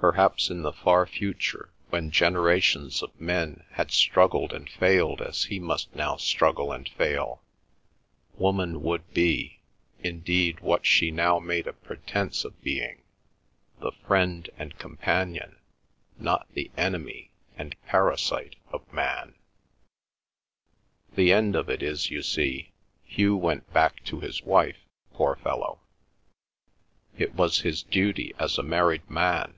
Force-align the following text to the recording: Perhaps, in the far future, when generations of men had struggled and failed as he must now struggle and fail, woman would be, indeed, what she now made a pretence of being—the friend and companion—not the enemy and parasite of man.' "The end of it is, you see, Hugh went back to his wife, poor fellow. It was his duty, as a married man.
Perhaps, 0.00 0.48
in 0.48 0.62
the 0.62 0.72
far 0.72 1.06
future, 1.06 1.74
when 1.90 2.10
generations 2.10 3.02
of 3.02 3.20
men 3.20 3.66
had 3.72 3.90
struggled 3.90 4.50
and 4.50 4.66
failed 4.70 5.20
as 5.20 5.44
he 5.44 5.60
must 5.60 5.94
now 5.94 6.16
struggle 6.16 6.72
and 6.72 6.88
fail, 6.88 7.42
woman 8.38 8.80
would 8.80 9.12
be, 9.12 9.60
indeed, 9.98 10.60
what 10.60 10.86
she 10.86 11.10
now 11.10 11.38
made 11.38 11.66
a 11.66 11.74
pretence 11.74 12.46
of 12.46 12.58
being—the 12.62 13.92
friend 14.06 14.48
and 14.56 14.78
companion—not 14.78 16.48
the 16.54 16.70
enemy 16.78 17.30
and 17.58 17.76
parasite 17.84 18.56
of 18.72 18.90
man.' 18.90 19.34
"The 21.14 21.30
end 21.30 21.54
of 21.54 21.68
it 21.68 21.82
is, 21.82 22.08
you 22.08 22.22
see, 22.22 22.72
Hugh 23.04 23.36
went 23.36 23.70
back 23.74 24.02
to 24.04 24.20
his 24.20 24.42
wife, 24.42 24.78
poor 25.12 25.36
fellow. 25.36 25.82
It 27.18 27.34
was 27.34 27.60
his 27.60 27.82
duty, 27.82 28.32
as 28.38 28.56
a 28.56 28.62
married 28.62 29.08
man. 29.10 29.56